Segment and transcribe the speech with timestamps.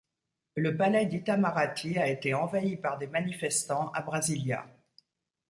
[0.55, 4.65] Le palais d'Itamaraty a été envahi par des manifestants à Brasilia.